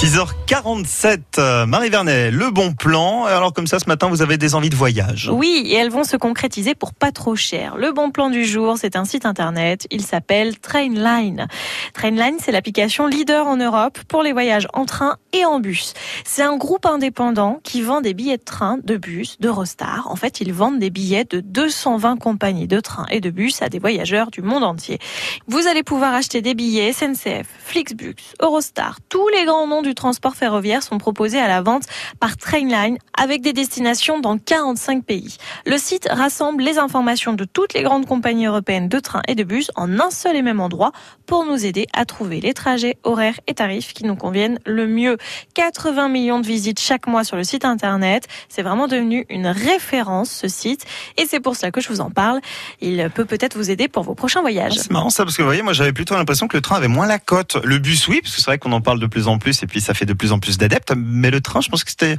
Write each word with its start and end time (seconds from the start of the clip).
6h47, 0.00 1.20
euh, 1.36 1.66
Marie 1.66 1.90
Vernet, 1.90 2.30
le 2.30 2.50
bon 2.50 2.72
plan. 2.72 3.26
Alors 3.26 3.52
comme 3.52 3.66
ça, 3.66 3.78
ce 3.78 3.84
matin, 3.84 4.08
vous 4.08 4.22
avez 4.22 4.38
des 4.38 4.54
envies 4.54 4.70
de 4.70 4.74
voyage. 4.74 5.30
Oui, 5.30 5.64
et 5.66 5.74
elles 5.74 5.90
vont 5.90 6.04
se 6.04 6.16
concrétiser 6.16 6.74
pour 6.74 6.94
pas 6.94 7.12
trop 7.12 7.36
cher. 7.36 7.76
Le 7.76 7.92
bon 7.92 8.10
plan 8.10 8.30
du 8.30 8.46
jour, 8.46 8.78
c'est 8.78 8.96
un 8.96 9.04
site 9.04 9.26
internet. 9.26 9.86
Il 9.90 10.00
s'appelle 10.00 10.58
Trainline. 10.58 11.48
Trainline, 11.92 12.36
c'est 12.40 12.50
l'application 12.50 13.08
leader 13.08 13.46
en 13.46 13.58
Europe 13.58 13.98
pour 14.08 14.22
les 14.22 14.32
voyages 14.32 14.66
en 14.72 14.86
train 14.86 15.18
et 15.34 15.44
en 15.44 15.60
bus. 15.60 15.92
C'est 16.24 16.42
un 16.42 16.56
groupe 16.56 16.86
indépendant 16.86 17.60
qui 17.62 17.82
vend 17.82 18.00
des 18.00 18.14
billets 18.14 18.38
de 18.38 18.42
train, 18.42 18.78
de 18.82 18.96
bus, 18.96 19.36
d'Eurostar. 19.38 20.10
En 20.10 20.16
fait, 20.16 20.40
ils 20.40 20.54
vendent 20.54 20.78
des 20.78 20.88
billets 20.88 21.26
de 21.28 21.40
220 21.40 22.16
compagnies 22.16 22.66
de 22.66 22.80
train 22.80 23.04
et 23.10 23.20
de 23.20 23.28
bus 23.28 23.60
à 23.60 23.68
des 23.68 23.78
voyageurs 23.78 24.30
du 24.30 24.40
monde 24.40 24.64
entier. 24.64 24.98
Vous 25.46 25.66
allez 25.66 25.82
pouvoir 25.82 26.14
acheter 26.14 26.40
des 26.40 26.54
billets 26.54 26.94
SNCF, 26.94 27.46
Flixbus, 27.58 28.16
Eurostar, 28.40 28.96
tous 29.10 29.28
les 29.28 29.44
grands 29.44 29.66
noms 29.66 29.82
du 29.82 29.89
du 29.90 29.94
transport 29.96 30.36
ferroviaire 30.36 30.84
sont 30.84 30.98
proposés 30.98 31.40
à 31.40 31.48
la 31.48 31.62
vente 31.62 31.82
par 32.20 32.36
Trainline 32.36 32.96
avec 33.18 33.42
des 33.42 33.52
destinations 33.52 34.20
dans 34.20 34.38
45 34.38 35.04
pays. 35.04 35.36
Le 35.66 35.78
site 35.78 36.06
rassemble 36.08 36.62
les 36.62 36.78
informations 36.78 37.32
de 37.32 37.44
toutes 37.44 37.74
les 37.74 37.82
grandes 37.82 38.06
compagnies 38.06 38.46
européennes 38.46 38.88
de 38.88 39.00
trains 39.00 39.22
et 39.26 39.34
de 39.34 39.42
bus 39.42 39.72
en 39.74 39.98
un 39.98 40.12
seul 40.12 40.36
et 40.36 40.42
même 40.42 40.60
endroit 40.60 40.92
pour 41.26 41.44
nous 41.44 41.66
aider 41.66 41.88
à 41.92 42.04
trouver 42.04 42.40
les 42.40 42.54
trajets, 42.54 42.98
horaires 43.02 43.40
et 43.48 43.54
tarifs 43.54 43.92
qui 43.92 44.04
nous 44.04 44.14
conviennent 44.14 44.60
le 44.64 44.86
mieux. 44.86 45.18
80 45.54 46.08
millions 46.08 46.38
de 46.38 46.46
visites 46.46 46.78
chaque 46.78 47.08
mois 47.08 47.24
sur 47.24 47.36
le 47.36 47.42
site 47.42 47.64
internet. 47.64 48.28
C'est 48.48 48.62
vraiment 48.62 48.86
devenu 48.86 49.26
une 49.28 49.48
référence 49.48 50.30
ce 50.30 50.46
site 50.46 50.86
et 51.16 51.26
c'est 51.26 51.40
pour 51.40 51.56
cela 51.56 51.72
que 51.72 51.80
je 51.80 51.88
vous 51.88 52.00
en 52.00 52.10
parle. 52.10 52.40
Il 52.80 53.10
peut 53.12 53.24
peut-être 53.24 53.56
vous 53.56 53.72
aider 53.72 53.88
pour 53.88 54.04
vos 54.04 54.14
prochains 54.14 54.40
voyages. 54.40 54.74
C'est 54.74 54.92
marrant 54.92 55.10
ça 55.10 55.24
parce 55.24 55.36
que 55.36 55.42
vous 55.42 55.48
voyez, 55.48 55.62
moi 55.62 55.72
j'avais 55.72 55.92
plutôt 55.92 56.14
l'impression 56.14 56.46
que 56.46 56.56
le 56.56 56.60
train 56.60 56.76
avait 56.76 56.86
moins 56.86 57.08
la 57.08 57.18
cote. 57.18 57.56
Le 57.64 57.78
bus 57.78 58.06
oui, 58.06 58.20
parce 58.22 58.36
que 58.36 58.40
c'est 58.40 58.46
vrai 58.46 58.58
qu'on 58.58 58.70
en 58.70 58.80
parle 58.80 59.00
de 59.00 59.06
plus 59.06 59.26
en 59.26 59.38
plus 59.38 59.64
et 59.64 59.66
puis 59.66 59.79
ça 59.80 59.94
fait 59.94 60.06
de 60.06 60.12
plus 60.12 60.32
en 60.32 60.38
plus 60.38 60.58
d'adeptes. 60.58 60.92
Mais 60.96 61.30
le 61.30 61.40
train, 61.40 61.60
je 61.60 61.68
pense 61.68 61.84
que 61.84 61.90
c'était 61.90 62.16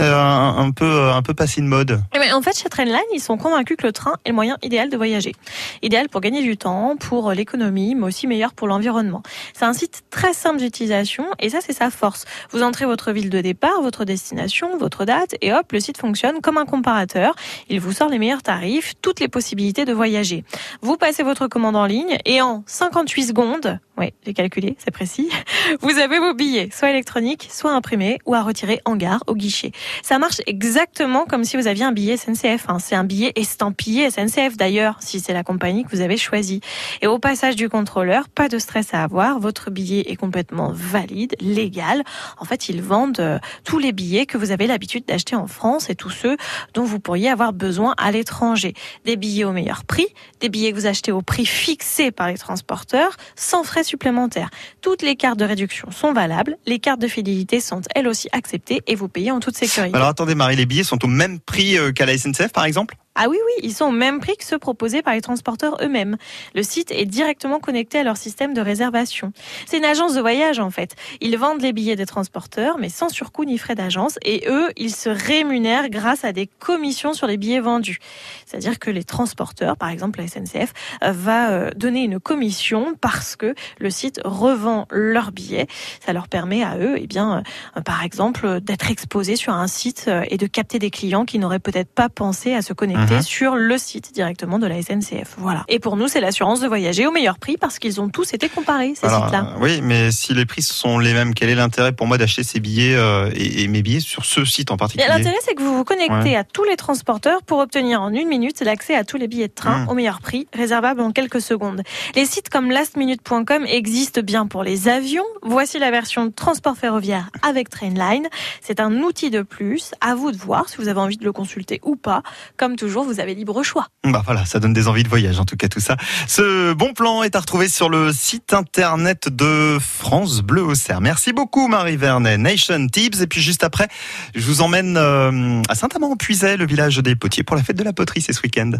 un, 0.00 0.70
peu 0.70 1.10
un 1.10 1.22
peu 1.22 1.34
passé 1.34 1.60
de 1.60 1.66
mode. 1.66 2.02
Mais 2.14 2.32
en 2.32 2.42
fait, 2.42 2.58
chez 2.58 2.68
Trainline, 2.68 3.00
ils 3.14 3.20
sont 3.20 3.36
convaincus 3.36 3.76
que 3.76 3.86
le 3.86 3.92
train 3.92 4.14
est 4.24 4.30
le 4.30 4.34
moyen 4.34 4.56
idéal 4.62 4.90
de 4.90 4.96
voyager. 4.96 5.34
Idéal 5.82 6.08
pour 6.08 6.20
gagner 6.20 6.42
du 6.42 6.56
temps, 6.56 6.96
pour 6.98 7.32
l'économie, 7.32 7.94
mais 7.94 8.04
aussi 8.04 8.26
meilleur 8.26 8.52
pour 8.52 8.68
l'environnement. 8.68 9.22
C'est 9.54 9.64
un 9.64 9.72
site 9.72 10.02
très 10.10 10.32
simple 10.32 10.58
d'utilisation 10.58 11.26
et 11.38 11.50
ça, 11.50 11.58
c'est 11.60 11.72
sa 11.72 11.90
force. 11.90 12.24
Vous 12.50 12.62
entrez 12.62 12.86
votre 12.86 13.12
ville 13.12 13.30
de 13.30 13.40
départ, 13.40 13.82
votre 13.82 14.04
destination, 14.04 14.76
votre 14.78 15.04
date 15.04 15.34
et 15.40 15.52
hop, 15.52 15.70
le 15.72 15.80
site 15.80 15.98
fonctionne 15.98 16.40
comme 16.40 16.58
un 16.58 16.66
comparateur. 16.66 17.34
Il 17.68 17.80
vous 17.80 17.92
sort 17.92 18.08
les 18.08 18.18
meilleurs 18.18 18.42
tarifs, 18.42 18.94
toutes 19.02 19.20
les 19.20 19.28
possibilités 19.28 19.84
de 19.84 19.92
voyager. 19.92 20.44
Vous 20.82 20.96
passez 20.96 21.22
votre 21.22 21.46
commande 21.48 21.76
en 21.76 21.86
ligne 21.86 22.18
et 22.24 22.40
en 22.42 22.62
58 22.66 23.26
secondes, 23.28 23.78
oui, 23.98 24.12
j'ai 24.26 24.34
calculé, 24.34 24.76
c'est 24.78 24.90
précis. 24.90 25.30
Vous 25.80 25.98
avez 25.98 26.18
vos 26.18 26.34
billets, 26.34 26.68
soit 26.70 26.90
électroniques, 26.90 27.48
soit 27.50 27.72
imprimés, 27.72 28.18
ou 28.26 28.34
à 28.34 28.42
retirer 28.42 28.80
en 28.84 28.94
gare, 28.94 29.24
au 29.26 29.34
guichet. 29.34 29.72
Ça 30.02 30.18
marche 30.18 30.42
exactement 30.46 31.24
comme 31.24 31.44
si 31.44 31.56
vous 31.56 31.66
aviez 31.66 31.84
un 31.84 31.92
billet 31.92 32.16
SNCF. 32.16 32.66
Hein. 32.68 32.78
C'est 32.78 32.94
un 32.94 33.04
billet 33.04 33.32
estampillé 33.36 34.10
SNCF 34.10 34.56
d'ailleurs, 34.56 34.98
si 35.00 35.20
c'est 35.20 35.32
la 35.32 35.42
compagnie 35.42 35.84
que 35.84 35.90
vous 35.90 36.02
avez 36.02 36.18
choisie. 36.18 36.60
Et 37.00 37.06
au 37.06 37.18
passage 37.18 37.56
du 37.56 37.68
contrôleur, 37.70 38.28
pas 38.28 38.48
de 38.48 38.58
stress 38.58 38.92
à 38.92 39.02
avoir. 39.02 39.40
Votre 39.40 39.70
billet 39.70 40.04
est 40.10 40.16
complètement 40.16 40.72
valide, 40.72 41.34
légal. 41.40 42.04
En 42.38 42.44
fait, 42.44 42.68
ils 42.68 42.82
vendent 42.82 43.20
euh, 43.20 43.38
tous 43.64 43.78
les 43.78 43.92
billets 43.92 44.26
que 44.26 44.36
vous 44.36 44.50
avez 44.50 44.66
l'habitude 44.66 45.06
d'acheter 45.06 45.36
en 45.36 45.46
France 45.46 45.88
et 45.88 45.94
tous 45.94 46.10
ceux 46.10 46.36
dont 46.74 46.84
vous 46.84 47.00
pourriez 47.00 47.30
avoir 47.30 47.54
besoin 47.54 47.94
à 47.96 48.10
l'étranger. 48.10 48.74
Des 49.06 49.16
billets 49.16 49.44
au 49.44 49.52
meilleur 49.52 49.84
prix, 49.84 50.08
des 50.40 50.50
billets 50.50 50.72
que 50.72 50.76
vous 50.76 50.86
achetez 50.86 51.12
au 51.12 51.22
prix 51.22 51.46
fixé 51.46 52.10
par 52.10 52.28
les 52.28 52.36
transporteurs, 52.36 53.16
sans 53.36 53.64
frais 53.64 53.84
supplémentaires. 53.86 54.50
Toutes 54.80 55.02
les 55.02 55.16
cartes 55.16 55.38
de 55.38 55.44
réduction 55.44 55.90
sont 55.90 56.12
valables, 56.12 56.56
les 56.66 56.78
cartes 56.78 57.00
de 57.00 57.08
fidélité 57.08 57.60
sont 57.60 57.80
elles 57.94 58.08
aussi 58.08 58.28
acceptées 58.32 58.82
et 58.86 58.94
vous 58.94 59.08
payez 59.08 59.30
en 59.30 59.40
toute 59.40 59.56
sécurité. 59.56 59.96
Alors 59.96 60.08
attendez 60.08 60.34
Marie, 60.34 60.56
les 60.56 60.66
billets 60.66 60.84
sont 60.84 61.02
au 61.04 61.08
même 61.08 61.40
prix 61.40 61.78
euh, 61.78 61.92
qu'à 61.92 62.06
la 62.06 62.18
SNCF 62.18 62.52
par 62.52 62.64
exemple? 62.64 62.96
Ah 63.16 63.28
oui, 63.28 63.38
oui, 63.46 63.52
ils 63.62 63.72
sont 63.72 63.86
au 63.86 63.92
même 63.92 64.20
prix 64.20 64.36
que 64.36 64.44
ceux 64.44 64.58
proposés 64.58 65.00
par 65.00 65.14
les 65.14 65.22
transporteurs 65.22 65.78
eux-mêmes. 65.80 66.18
Le 66.54 66.62
site 66.62 66.90
est 66.92 67.06
directement 67.06 67.60
connecté 67.60 67.98
à 67.98 68.04
leur 68.04 68.18
système 68.18 68.52
de 68.52 68.60
réservation. 68.60 69.32
C'est 69.66 69.78
une 69.78 69.86
agence 69.86 70.14
de 70.14 70.20
voyage 70.20 70.58
en 70.58 70.70
fait. 70.70 70.94
Ils 71.22 71.38
vendent 71.38 71.62
les 71.62 71.72
billets 71.72 71.96
des 71.96 72.04
transporteurs, 72.04 72.76
mais 72.78 72.90
sans 72.90 73.08
surcoût 73.08 73.46
ni 73.46 73.56
frais 73.56 73.74
d'agence, 73.74 74.18
et 74.22 74.44
eux, 74.48 74.68
ils 74.76 74.94
se 74.94 75.08
rémunèrent 75.08 75.88
grâce 75.88 76.24
à 76.24 76.32
des 76.32 76.46
commissions 76.46 77.14
sur 77.14 77.26
les 77.26 77.38
billets 77.38 77.60
vendus. 77.60 77.98
C'est-à-dire 78.44 78.78
que 78.78 78.90
les 78.90 79.04
transporteurs, 79.04 79.78
par 79.78 79.88
exemple 79.88 80.20
la 80.20 80.28
SNCF, 80.28 80.74
euh, 81.02 81.12
va 81.12 81.50
euh, 81.50 81.70
donner 81.74 82.04
une 82.04 82.20
commission 82.20 82.94
parce 83.00 83.34
que 83.34 83.54
le 83.78 83.88
site 83.88 84.20
revend 84.24 84.86
leurs 84.90 85.32
billets. 85.32 85.68
Ça 86.04 86.12
leur 86.12 86.28
permet 86.28 86.62
à 86.62 86.76
eux, 86.76 86.96
eh 86.98 87.06
bien, 87.06 87.42
euh, 87.76 87.80
par 87.80 88.02
exemple, 88.02 88.60
d'être 88.60 88.90
exposés 88.90 89.36
sur 89.36 89.54
un 89.54 89.66
site 89.68 90.10
et 90.28 90.36
de 90.36 90.46
capter 90.46 90.78
des 90.78 90.90
clients 90.90 91.24
qui 91.24 91.38
n'auraient 91.38 91.58
peut-être 91.58 91.90
pas 91.90 92.08
pensé 92.08 92.52
à 92.52 92.62
se 92.62 92.72
connecter 92.72 93.05
Mhm. 93.14 93.22
sur 93.22 93.56
le 93.56 93.78
site 93.78 94.12
directement 94.12 94.58
de 94.58 94.66
la 94.66 94.80
SNCF. 94.82 95.34
Voilà. 95.38 95.64
Et 95.68 95.78
pour 95.78 95.96
nous, 95.96 96.08
c'est 96.08 96.20
l'assurance 96.20 96.60
de 96.60 96.66
voyager 96.66 97.06
au 97.06 97.10
meilleur 97.10 97.38
prix 97.38 97.56
parce 97.56 97.78
qu'ils 97.78 98.00
ont 98.00 98.08
tous 98.08 98.34
été 98.34 98.48
comparés, 98.48 98.94
ces 98.94 99.08
sites-là. 99.08 99.52
Euh, 99.54 99.60
oui, 99.60 99.80
mais 99.82 100.10
si 100.10 100.34
les 100.34 100.46
prix 100.46 100.62
sont 100.62 100.98
les 100.98 101.12
mêmes, 101.12 101.34
quel 101.34 101.48
est 101.48 101.54
l'intérêt 101.54 101.92
pour 101.92 102.06
moi 102.06 102.18
d'acheter 102.18 102.42
ces 102.42 102.60
billets 102.60 102.94
euh, 102.94 103.30
et, 103.34 103.68
mes 103.68 103.82
billets 103.82 104.00
sur 104.00 104.24
ce 104.24 104.44
site 104.44 104.70
en 104.70 104.76
particulier? 104.76 105.08
L'intérêt, 105.08 105.36
c'est 105.42 105.54
que 105.54 105.62
vous 105.62 105.76
vous 105.76 105.84
connectez 105.84 106.36
à 106.36 106.44
tous 106.44 106.64
les 106.64 106.76
transporteurs 106.76 107.42
pour 107.42 107.58
obtenir 107.58 108.00
en 108.02 108.12
une 108.12 108.28
minute 108.28 108.60
l'accès 108.60 108.94
à 108.94 109.04
tous 109.04 109.16
les 109.16 109.28
billets 109.28 109.48
de 109.48 109.54
train 109.54 109.84
hmm. 109.84 109.88
au 109.88 109.94
meilleur 109.94 110.20
prix, 110.20 110.46
réservables 110.54 111.00
en 111.00 111.12
quelques 111.12 111.40
secondes. 111.40 111.82
Les 112.14 112.26
sites 112.26 112.48
comme 112.48 112.70
lastminute.com 112.70 113.66
existent 113.66 114.20
bien 114.22 114.46
pour 114.46 114.62
les 114.62 114.88
avions. 114.88 115.24
Voici 115.42 115.78
la 115.78 115.90
version 115.90 116.30
transport 116.30 116.76
ferroviaire 116.76 117.30
avec 117.42 117.68
Trainline. 117.70 118.28
C'est 118.60 118.80
un 118.80 119.02
outil 119.02 119.30
de 119.30 119.42
plus. 119.42 119.92
À 120.00 120.14
vous 120.14 120.32
de 120.32 120.36
voir 120.36 120.68
si 120.68 120.76
vous 120.76 120.88
avez 120.88 121.00
envie 121.00 121.16
de 121.16 121.24
le 121.24 121.32
consulter 121.32 121.80
ou 121.84 121.96
pas. 121.96 122.22
Comme 122.56 122.76
toujours, 122.76 122.95
vous 123.04 123.20
avez 123.20 123.34
libre 123.34 123.62
choix. 123.62 123.86
Bah 124.04 124.22
voilà, 124.24 124.44
ça 124.44 124.60
donne 124.60 124.72
des 124.72 124.88
envies 124.88 125.02
de 125.02 125.08
voyage 125.08 125.38
en 125.38 125.44
tout 125.44 125.56
cas 125.56 125.68
tout 125.68 125.80
ça. 125.80 125.96
Ce 126.26 126.72
bon 126.72 126.92
plan 126.92 127.22
est 127.22 127.36
à 127.36 127.40
retrouver 127.40 127.68
sur 127.68 127.88
le 127.88 128.12
site 128.12 128.52
internet 128.52 129.28
de 129.28 129.78
France 129.80 130.40
Bleu 130.40 130.62
Auxerre. 130.62 131.00
Merci 131.00 131.32
beaucoup 131.32 131.68
Marie 131.68 131.96
Vernet, 131.96 132.38
Nation 132.38 132.86
Tips 132.86 133.20
et 133.20 133.26
puis 133.26 133.40
juste 133.40 133.64
après, 133.64 133.88
je 134.34 134.46
vous 134.46 134.60
emmène 134.60 134.96
euh, 134.96 135.62
à 135.68 135.74
Saint-Amand-en-Puisaye, 135.74 136.56
le 136.56 136.66
village 136.66 136.98
des 136.98 137.16
potiers 137.16 137.42
pour 137.42 137.56
la 137.56 137.62
fête 137.62 137.76
de 137.76 137.84
la 137.84 137.92
poterie, 137.92 138.20
c'est 138.20 138.32
ce 138.32 138.42
week-end. 138.42 138.72